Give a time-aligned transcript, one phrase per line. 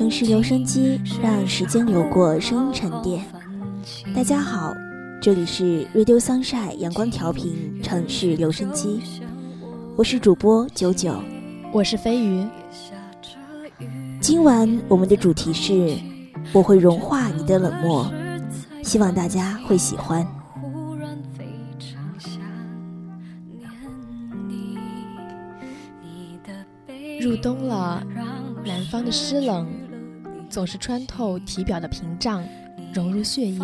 [0.00, 3.22] 城市留声机，让时间流过，声音沉淀。
[4.14, 4.72] 大家好，
[5.20, 9.02] 这里是 Radio Sunshine 阳光调频城市留声机，
[9.98, 11.22] 我是主播九九，
[11.70, 12.46] 我是飞鱼。
[14.22, 15.94] 今晚我们的主题是
[16.54, 18.10] 我会融化你的冷漠，
[18.82, 20.26] 希望大家会喜欢。
[27.20, 28.02] 入冬了，
[28.64, 29.68] 南方的湿冷
[30.50, 32.44] 总是穿透体表的屏障，
[32.92, 33.60] 融入血液，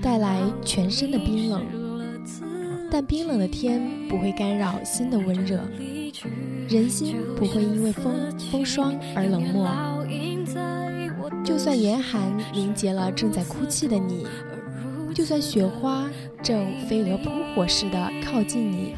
[0.00, 1.62] 带来全身的冰冷。
[2.90, 5.60] 但冰冷的天不会干扰心的温热，
[6.66, 8.14] 人心不会因为风
[8.50, 9.68] 风霜而冷漠。
[11.44, 12.22] 就算严寒
[12.54, 14.26] 凝结了正在哭泣的你，
[15.14, 16.08] 就算雪花
[16.42, 18.94] 正飞蛾扑火似的靠近你，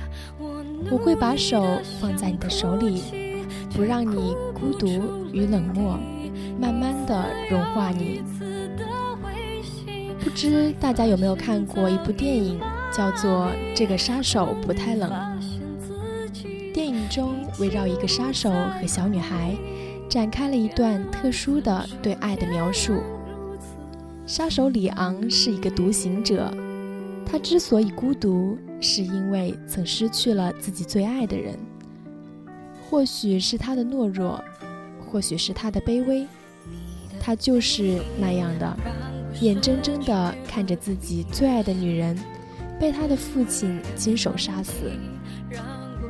[0.93, 1.65] 我会把手
[2.01, 3.03] 放在你的手里。
[3.75, 4.87] 不让你孤独
[5.33, 5.99] 与冷漠，
[6.59, 8.23] 慢慢的融化你。
[10.21, 12.59] 不知大家有没有看过一部电影，
[12.93, 15.11] 叫做《这个杀手不太冷》。
[16.73, 19.55] 电影中围绕一个杀手和小女孩，
[20.09, 23.01] 展开了一段特殊的对爱的描述。
[24.27, 26.51] 杀手里昂是一个独行者，
[27.25, 31.57] 他之所以孤独，是因为曾失去了自己最爱的人。
[32.89, 34.43] 或许是他的懦弱，
[35.07, 36.27] 或许是他的卑微，
[37.25, 38.77] 他就是那样的，
[39.41, 42.15] 眼睁睁地看着自己最爱的女人
[42.79, 44.93] 被他的父亲亲手杀死，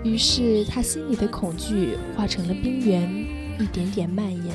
[0.02, 3.08] 于是他心里的恐惧化成了冰原，
[3.60, 4.52] 一点点蔓延。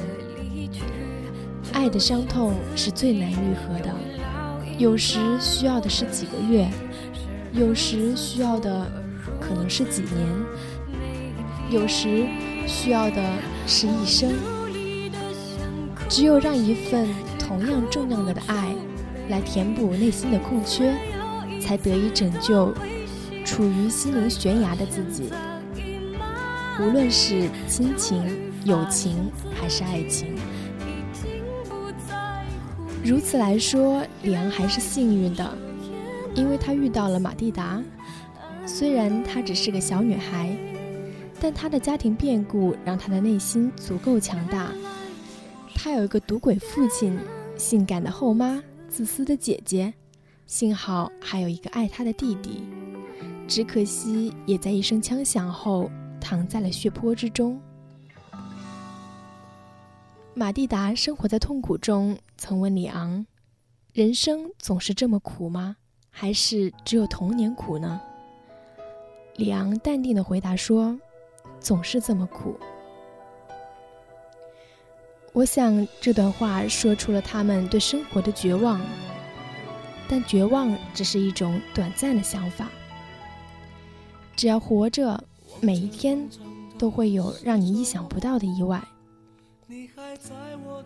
[1.71, 3.95] 爱的伤痛是最难愈合的，
[4.77, 6.67] 有时需要的是几个月，
[7.53, 8.91] 有时需要的
[9.39, 10.27] 可能是几年。
[11.69, 12.25] 有时
[12.67, 13.23] 需要的
[13.65, 14.33] 是一生，
[16.09, 17.07] 只有让一份
[17.37, 18.73] 同样重要的爱
[19.29, 20.93] 来填补内心的空缺，
[21.61, 22.73] 才得以拯救
[23.45, 25.29] 处于心灵悬崖的自己。
[26.81, 28.25] 无论是亲情、
[28.65, 30.35] 友情还是爱情，
[33.03, 35.57] 如此来说，李昂还是幸运的，
[36.33, 37.79] 因为他遇到了马蒂达。
[38.65, 40.49] 虽然她只是个小女孩。
[41.41, 44.73] 但她的家庭变故让她的内心足够强大。
[45.81, 47.17] 他有一个赌鬼父亲，
[47.55, 49.93] 性感的后妈，自私的姐姐，
[50.45, 52.65] 幸好还有一个爱他的弟弟。
[53.47, 55.89] 只可惜，也在一声枪响后
[56.19, 57.57] 躺在了血泊之中。
[60.33, 63.25] 马蒂达生活在痛苦中，曾问里昂
[63.93, 65.77] ：“人生总是这么苦吗？
[66.09, 68.01] 还是只有童年苦呢？”
[69.37, 70.99] 里昂淡定地回答说。
[71.61, 72.57] 总是这么苦。
[75.33, 78.81] 我想这段话说出了他们对生活的绝望，
[80.07, 82.69] 但绝望只是一种短暂的想法。
[84.35, 85.23] 只要活着，
[85.61, 86.27] 每一天
[86.77, 88.83] 都会有让你意想不到的意外。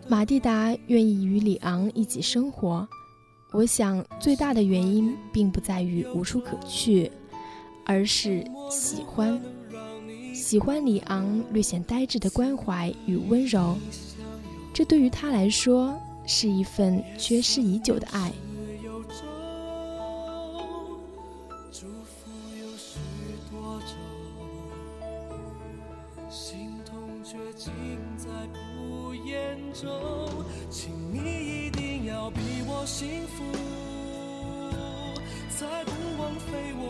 [0.06, 2.86] 马蒂达愿意与里昂一起生活，
[3.52, 7.10] 我想最大的原因并不在于无处可去，
[7.86, 9.40] 而是喜欢。
[10.34, 13.78] 喜欢里昂略显呆滞的关怀与温柔，
[14.74, 15.96] 这对于他来说
[16.26, 18.32] 是一份缺失已久的爱。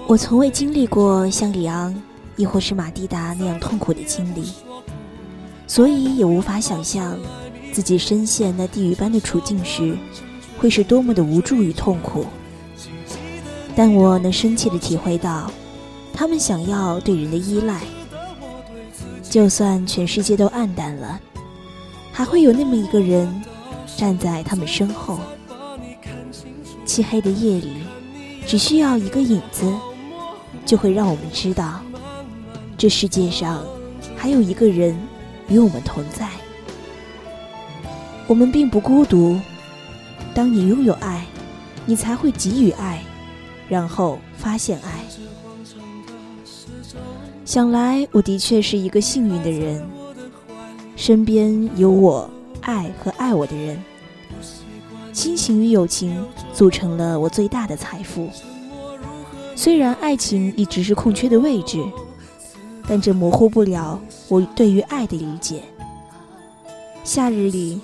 [0.07, 1.95] 我从未经历过像里昂。
[2.37, 4.53] 亦或是马蒂达那样痛苦的经历，
[5.69, 7.17] 所以也无法想象
[7.75, 9.99] 自己深陷那地狱般的处境时，
[10.57, 12.25] 会是多么的无助与痛苦。
[13.75, 15.51] 但我能深切的体会到，
[16.13, 17.81] 他们想要对人的依赖，
[19.29, 21.21] 就算全世界都暗淡了，
[22.13, 23.43] 还会有那么一个人
[23.97, 25.19] 站在他们身后。
[26.87, 27.79] 漆黑的夜里，
[28.47, 29.69] 只需要一个影子，
[30.65, 31.81] 就会让我们知道。
[32.79, 33.65] 这世界上
[34.17, 34.97] 还有一个人
[35.49, 36.29] 与我们同在，
[38.27, 39.39] 我们并不孤独。
[40.35, 41.25] 当你拥有爱，
[41.87, 43.03] 你才会给予爱，
[43.69, 45.05] 然后发现爱。
[47.45, 49.87] 想来我的确是一个幸运的人，
[50.97, 52.29] 身边有我
[52.61, 53.83] 爱和爱我的人，
[55.13, 58.29] 亲情与友情组成了我最大的财富。
[59.55, 61.85] 虽然爱情一直是空缺的位置。
[62.87, 63.99] 但这模糊不了
[64.29, 65.63] 我对于爱的理解。
[67.03, 67.81] 夏日里，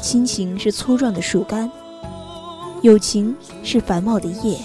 [0.00, 1.70] 亲情是粗壮的树干，
[2.82, 4.58] 友情是繁茂的叶，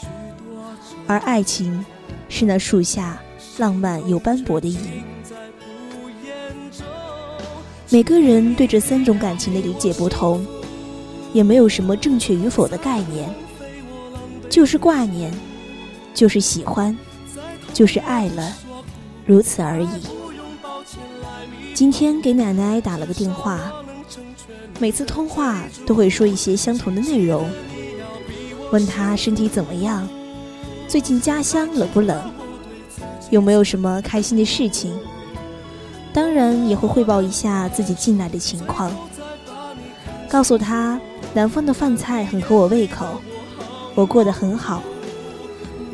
[1.08, 1.84] 而爱情
[2.30, 3.20] 是那树下
[3.58, 4.80] 浪漫又斑驳的影。
[7.90, 10.46] 每个人对这三种感情的理解不同，
[11.32, 13.30] 也没有什么正确与否的概念，
[14.50, 15.32] 就是挂念，
[16.14, 16.98] 就是喜欢，
[17.74, 18.56] 就是爱了，
[19.26, 19.90] 如此而已。
[21.76, 23.60] 今天给奶奶打了个电话，
[24.80, 27.50] 每次通话都会说一些相同的内容，
[28.72, 30.08] 问他身体怎么样，
[30.88, 32.22] 最近家乡冷不冷，
[33.30, 34.94] 有没有什么开心的事情。
[36.12, 38.92] 当然也会汇报一下自己近来的情况，
[40.30, 41.00] 告诉他
[41.34, 43.06] 南方的饭菜很合我胃口，
[43.96, 44.84] 我过得很好，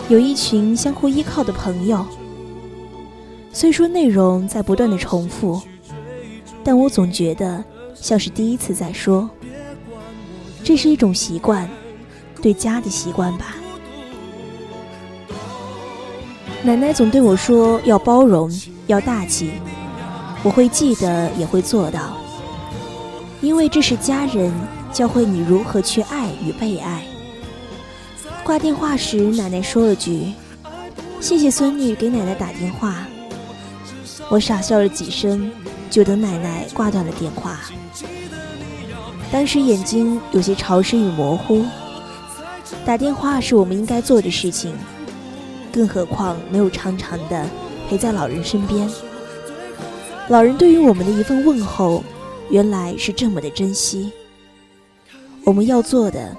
[0.10, 2.06] 有一群相互依靠的朋友。
[3.54, 5.62] 虽说内容在不断的重复，
[6.64, 7.64] 但我总觉得
[8.02, 9.30] 像是第一次在说。
[10.64, 11.68] 这是一种习惯，
[12.42, 13.56] 对家的习惯吧。
[16.62, 18.52] 奶奶总对我说要包容，
[18.88, 19.52] 要大气。
[20.44, 22.18] 我会记得，也会做到，
[23.42, 24.52] 因为这是家人
[24.92, 27.04] 教会你如何去爱与被爱。
[28.44, 30.34] 挂电话时，奶奶说了句
[31.22, 33.06] ：“谢谢孙女给奶奶打电话。”
[34.30, 35.52] 我傻笑了几声，
[35.90, 37.60] 就等奶奶挂断了电话。
[39.32, 41.64] 当时眼睛有些潮湿与模糊。
[42.86, 44.76] 打电话是我们应该做的事情，
[45.72, 47.46] 更何况没有长长的
[47.88, 48.90] 陪在老人身边。
[50.28, 52.04] 老人对于我们的一份问候，
[52.50, 54.12] 原来是这么的珍惜。
[55.44, 56.36] 我们要做的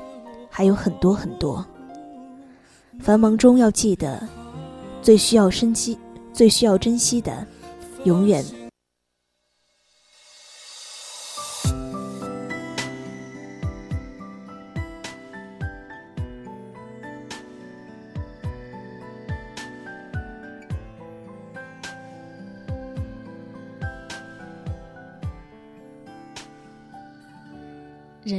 [0.49, 1.65] 还有很多很多。
[3.01, 4.23] 繁忙中要记得，
[5.03, 5.99] 最需要珍惜、
[6.33, 7.47] 最需要珍惜的，
[8.05, 8.45] 永远。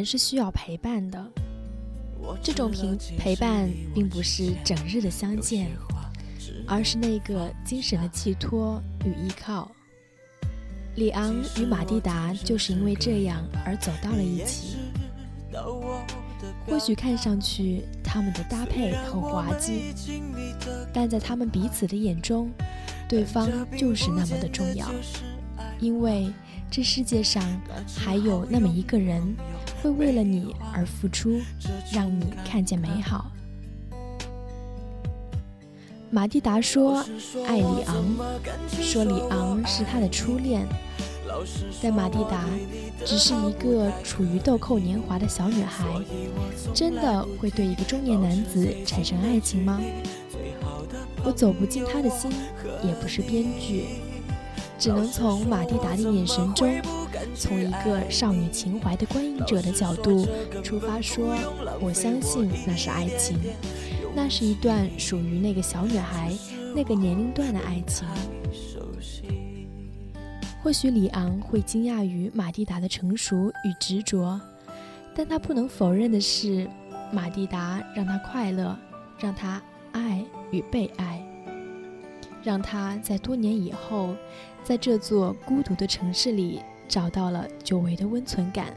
[0.01, 1.31] 人是需要陪伴的，
[2.41, 5.69] 这种陪陪伴并不是整日的相见，
[6.65, 9.69] 而是那个精神的寄托与依靠。
[10.95, 14.77] 里昂与马蒂达就是因为这样而走到了一起。
[16.65, 19.93] 或许看上去他们的搭配很滑稽，
[20.91, 22.49] 但在他们彼此的眼中，
[23.07, 24.89] 对方就是那么的重要，
[25.79, 26.33] 因为
[26.71, 27.43] 这世界上
[27.95, 29.21] 还有那么一个人。
[29.81, 31.39] 会为了你而付出，
[31.91, 33.31] 让你看见美好。
[36.09, 37.03] 马蒂达说
[37.47, 38.05] 爱里昂，
[38.69, 40.67] 说里昂是他的初恋，
[41.81, 42.45] 但马蒂达
[43.05, 45.85] 只是一个处于豆蔻年华的小女孩，
[46.73, 49.81] 真的会对一个中年男子产生爱情吗？
[51.23, 52.29] 我走不进他的心，
[52.83, 53.85] 也不是编剧，
[54.81, 56.67] 只能从马蒂达的眼神中。
[57.35, 60.27] 从一个少女情怀的观影者的角度
[60.63, 61.35] 出发，说
[61.79, 63.37] ：“我相信那是爱情，
[64.15, 66.33] 那是一段属于那个小女孩
[66.75, 68.07] 那个年龄段的爱情。”
[70.63, 74.41] 或许里昂会惊讶于马蒂达的成熟与执着，
[75.13, 76.67] 但他不能否认的是，
[77.11, 78.75] 马蒂达让他快乐，
[79.19, 81.23] 让他爱与被爱，
[82.41, 84.15] 让他在多年以后，
[84.63, 86.61] 在这座孤独的城市里。
[86.91, 88.75] 找到了久违的温存感。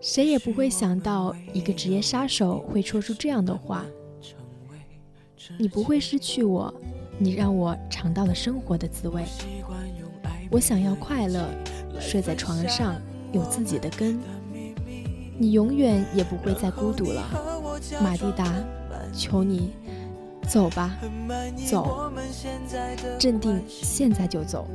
[0.00, 3.86] 谁也不会想到，一个职业杀手会说出这样的话
[5.56, 6.74] ：“你不会失去我，
[7.16, 9.22] 你让我尝到了生活的滋味。
[10.50, 11.48] 我想要快乐，
[12.00, 14.18] 睡在床上，有自己的根。
[15.38, 17.22] 你永远也不会再孤独了，
[18.02, 18.52] 马蒂达，
[19.14, 19.70] 求你。”
[20.48, 20.96] 走吧，
[21.68, 22.10] 走，
[23.18, 24.66] 镇定，现在就走。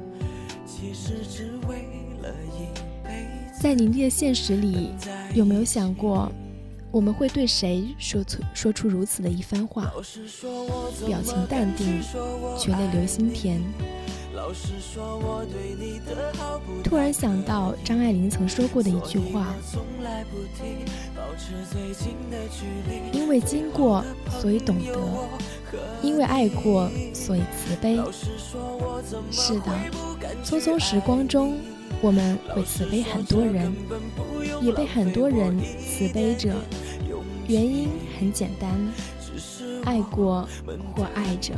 [3.59, 4.91] 在凝练的现实里，
[5.33, 6.31] 有没有想过，
[6.91, 9.91] 我们会对谁说出说出如此的一番话？
[11.07, 11.99] 表情淡定，
[12.59, 13.59] 却泪流心田。
[16.83, 19.55] 突然想到张爱玲曾说过的一句话
[23.13, 24.03] ：“因为经过，
[24.41, 24.93] 所以懂得。”
[26.01, 27.99] 因为爱过，所以慈悲。
[29.31, 29.71] 是的，
[30.43, 31.57] 匆匆时光中，
[32.01, 33.73] 我们会慈悲很多人，
[34.61, 36.53] 也被很多人慈悲着。
[37.47, 38.71] 原因很简单，
[39.83, 40.47] 爱过
[40.95, 41.53] 或爱着。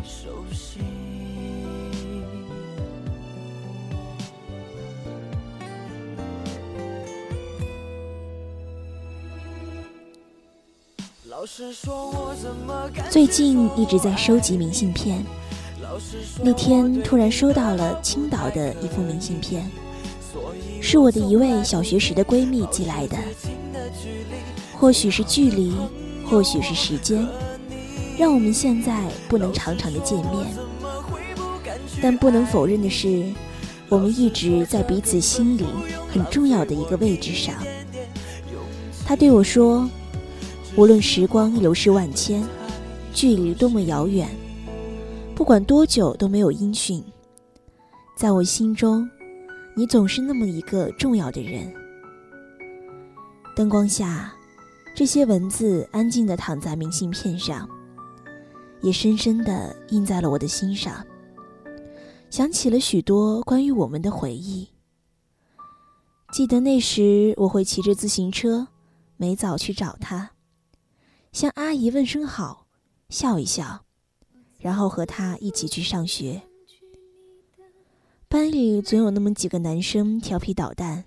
[13.09, 15.25] 最近一直在收集明信片，
[16.43, 19.71] 那天突然收到了青岛的一封明信片，
[20.81, 23.17] 是我的一位小学时的闺蜜寄来的。
[24.73, 25.73] 或许是距离，
[26.25, 27.25] 或许是时间，
[28.17, 30.45] 让我们现在不能常常的见面。
[32.01, 33.23] 但不能否认的是，
[33.87, 35.63] 我们一直在彼此心里
[36.11, 37.55] 很重要的一个位置上。
[39.05, 39.89] 他对我说
[40.77, 42.43] ：“无论时光流逝万千，
[43.13, 44.29] 距离多么遥远，
[45.33, 47.01] 不管多久都没有音讯，
[48.17, 49.09] 在我心中，
[49.73, 51.73] 你总是那么一个重要的人。”
[53.55, 54.35] 灯光下，
[54.93, 57.65] 这些文字安静地躺在明信片上，
[58.81, 61.01] 也深深地印在了我的心上。
[62.29, 64.67] 想起了许多关于我们的回忆。
[66.33, 68.67] 记得那时，我会骑着自行车，
[69.15, 70.31] 每早去找他，
[71.35, 72.65] 向阿姨问声好，
[73.09, 73.83] 笑一笑，
[74.57, 76.41] 然后和她一起去上学。
[78.29, 81.03] 班里总有那么几个男生调皮捣蛋，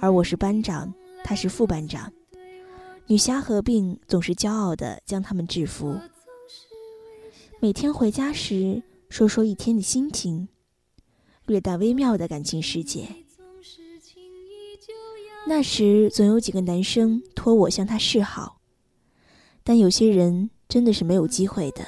[0.00, 2.12] 而我是班长，他是副班长，
[3.08, 5.98] 女侠合并总是骄傲地将他们制服。
[7.58, 8.80] 每天回家时。
[9.08, 10.46] 说说一天的心情，
[11.46, 13.08] 略带微妙的感情世界。
[15.48, 18.59] 那时总有几个男生托我向他示好，
[19.62, 21.84] 但有些人真的是没有机会的。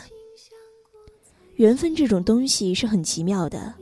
[1.56, 3.72] 缘分这种东西是很奇妙的，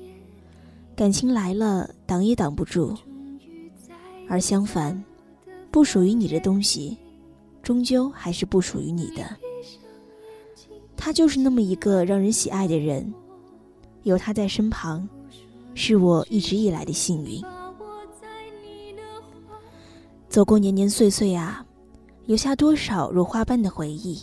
[0.97, 2.97] 感情来了挡也挡不住。
[4.29, 5.03] 而相反，
[5.71, 6.97] 不属于你的东西，
[7.63, 9.25] 终究还是不属于你的。
[10.97, 13.13] 他就是那么一个让人喜爱的人。
[14.03, 15.09] 有他在身旁，
[15.75, 17.43] 是我一直以来的幸运。
[20.29, 21.65] 走过年年岁岁啊，
[22.31, 24.23] 留下多少如花般的回忆。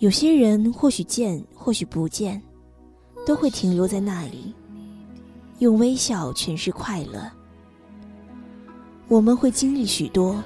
[0.00, 2.42] 有些人或许见，或许不见，
[3.24, 4.52] 都会停留在那里，
[5.60, 7.30] 用微笑诠释快乐。
[9.06, 10.42] 我们会经历许多，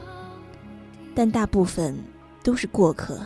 [1.15, 1.97] 但大部分
[2.45, 3.19] 都是过客。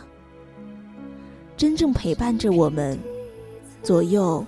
[1.57, 2.97] 真正陪伴着我们
[3.81, 4.45] 左右。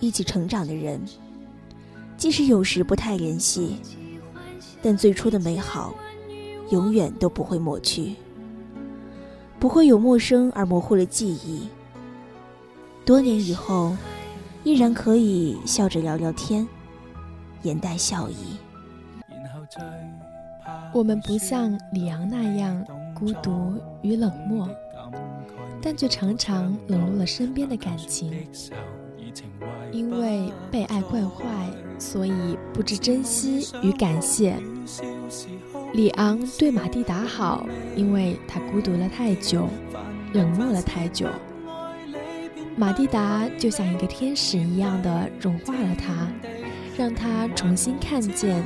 [0.00, 1.00] 一起成长的人，
[2.16, 3.76] 即使有时不太联系，
[4.82, 5.94] 但最初的美好，
[6.72, 8.16] 永远都不会抹去。
[9.60, 11.68] 不会有陌生而模糊的记忆。
[13.04, 13.94] 多年以后，
[14.64, 16.66] 依然可以笑着聊聊天，
[17.62, 18.56] 眼带笑意。
[20.94, 24.68] 我们不像李阳那样孤独与冷漠，
[25.80, 28.32] 但却常常冷落了身边的感情。
[29.92, 31.44] 因为被爱惯坏，
[31.98, 34.56] 所以不知珍惜与感谢。
[35.92, 39.68] 里昂对马蒂达好，因为他孤独了太久，
[40.32, 41.26] 冷漠了太久。
[42.76, 46.26] 马蒂达就像一个天使一样的融化了他，
[46.96, 48.64] 让他重新看见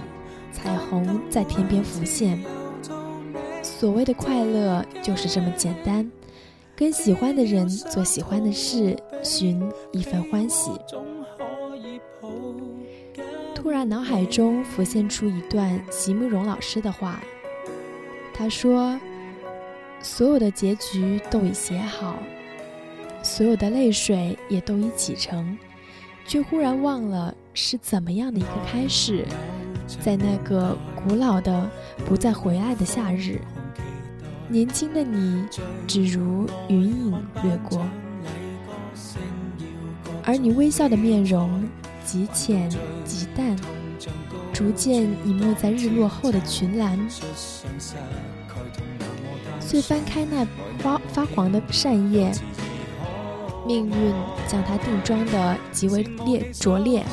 [0.53, 2.41] 彩虹在天边浮现。
[3.61, 6.09] 所谓的快乐就是这么简单。
[6.77, 9.61] 跟喜欢的人做喜欢的事，寻
[9.93, 10.71] 一份欢喜。
[13.67, 17.19] 突然脑海中浮现出一段席慕容老师的话，
[18.33, 18.97] 他说
[20.01, 22.17] ：“所有的结局都已写好，
[23.25, 25.59] 所有的泪水也都已启程，
[26.25, 29.25] 却忽然忘了是怎么样的一个开始，
[30.01, 31.69] 在那个古老的
[32.05, 33.41] 不再回来的夏日。”
[34.47, 35.45] 年轻的你，
[35.89, 37.85] 只如云影掠过，
[40.25, 41.69] 而你微笑的面容
[42.07, 42.71] 极浅
[43.05, 43.57] 极淡，
[44.53, 46.97] 逐渐隐没在日落后的群岚。
[49.59, 50.47] 遂翻开那
[50.81, 52.31] 花发黄的扇叶，
[53.67, 54.15] 命运
[54.47, 57.05] 将它定妆的极为烈拙劣。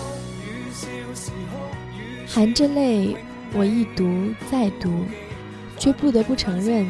[2.28, 3.18] 含着泪，
[3.54, 5.06] 我一读再读，
[5.80, 6.86] 却不得不承认。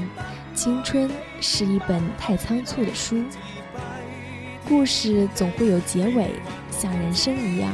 [0.53, 3.23] 青春是一本太仓促的书，
[4.67, 6.31] 故事总会有结尾，
[6.69, 7.71] 像人生一样。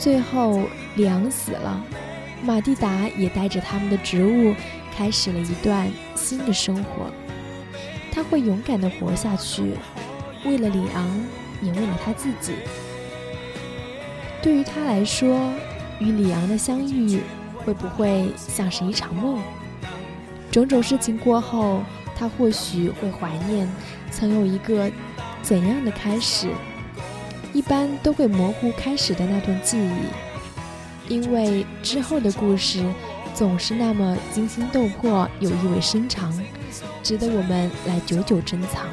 [0.00, 0.62] 最后，
[0.96, 1.78] 里昂死了，
[2.42, 4.54] 马蒂达也带着他们的植物，
[4.96, 7.10] 开始了一段新的生活。
[8.10, 9.74] 他会勇敢地活下去，
[10.46, 11.06] 为了里昂，
[11.60, 12.54] 也为了他自己。
[14.40, 15.52] 对于他来说，
[15.98, 17.20] 与里昂的相遇，
[17.58, 19.38] 会不会像是一场梦？
[20.50, 21.82] 种种事情过后，
[22.16, 23.68] 他或许会怀念
[24.10, 24.90] 曾有一个
[25.42, 26.48] 怎样的开始，
[27.52, 32.84] 一般都会模糊开始的那段记忆，因为之后的故事
[33.34, 36.32] 总是那么惊心动魄、有意味深长，
[37.02, 38.86] 值得我们来久久珍藏。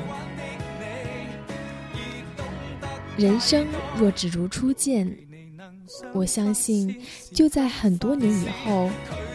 [3.16, 5.16] 人生若只如初见，
[6.14, 7.02] 我相信
[7.34, 8.90] 就在很多年以后，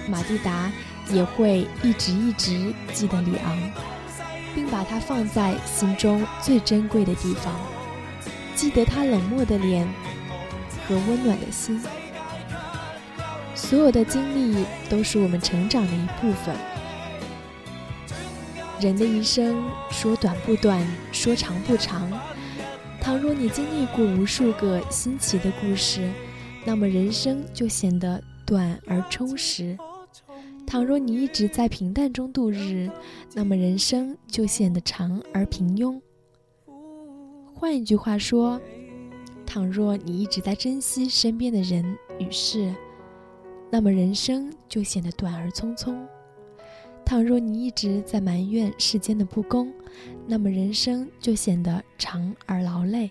[0.09, 0.71] 马蒂达
[1.11, 3.59] 也会一直一直记得里昂，
[4.55, 7.55] 并把他放在心中最珍贵的地方，
[8.54, 9.87] 记得他冷漠的脸
[10.87, 11.80] 和温暖的心。
[13.54, 16.54] 所有的经历都是我们成长的一部分。
[18.80, 22.11] 人的一生说短不短，说长不长。
[23.00, 26.11] 倘若你经历过无数个新奇的故事，
[26.64, 29.76] 那么人生就显得短而充实；
[30.66, 32.90] 倘若你一直在平淡中度日，
[33.35, 36.00] 那么人生就显得长而平庸。
[37.62, 38.61] 换一句话说，
[39.47, 42.75] 倘若你一直在珍惜身边的人与事，
[43.71, 45.95] 那么人生就显得短而匆匆；
[47.04, 49.73] 倘若你一直在埋怨世间的不公，
[50.26, 53.09] 那么人生就显得长而劳累。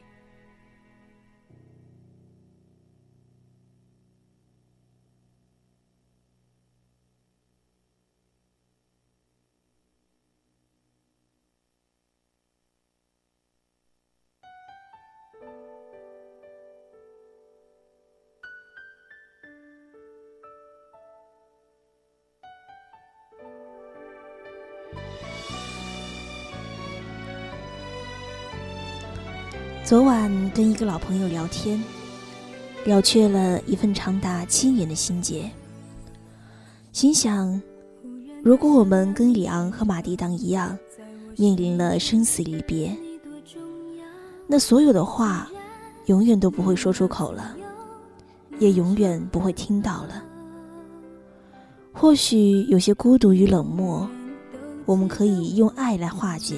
[29.84, 31.84] 昨晚跟一个老朋友聊天，
[32.86, 35.50] 了却了一份长达七年的心结。
[36.94, 37.62] 心想，
[38.44, 40.78] 如果我们跟里昂和马蒂当一样，
[41.36, 42.96] 面临了生死离别，
[44.48, 45.50] 那所有的话，
[46.06, 47.58] 永远都不会说出口了，
[48.60, 50.24] 也永远不会听到了。
[51.92, 54.08] 或许有些孤独与冷漠，
[54.86, 56.56] 我们可以用爱来化解。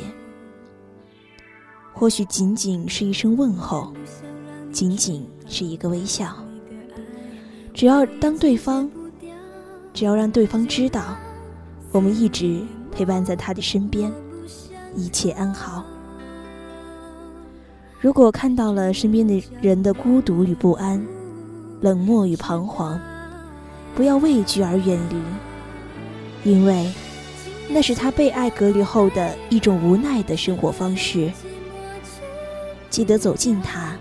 [1.93, 3.93] 或许仅仅是一声问候，
[4.71, 6.35] 仅仅是一个微笑。
[7.73, 8.89] 只要当对方，
[9.93, 11.15] 只要让对方知道，
[11.91, 14.11] 我们一直陪伴在他的身边，
[14.95, 15.85] 一切安好。
[17.99, 21.01] 如果看到了身边的人的孤独与不安、
[21.79, 22.99] 冷漠与彷徨，
[23.95, 26.91] 不要畏惧而远离，因为
[27.69, 31.31] 那是他被爱隔离后的一种无奈的生活方式。
[32.93, 33.97] 记得走近它，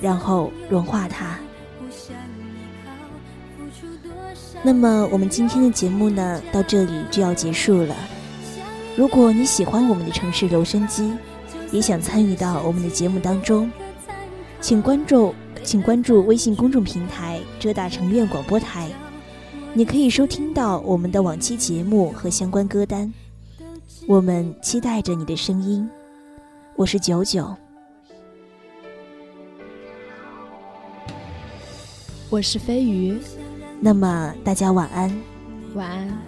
[0.00, 1.38] 然后融化它。
[4.62, 7.94] 那么，我们今天的节目呢，到这里就要结束了。
[8.96, 11.12] 如果你喜欢我们的城市留声机，
[11.70, 13.70] 也想参与到我们的节目当中，
[14.58, 18.88] 请关注，请关注微信公众平台“浙大城院广播台”，
[19.74, 23.12] 你可以收听到我们的往期节目和相关歌单。
[24.06, 25.86] 我们期待着你的声音。
[26.74, 27.67] 我是九九。
[32.30, 33.18] 我是飞鱼，
[33.80, 35.10] 那么大家晚安，
[35.74, 36.27] 晚安。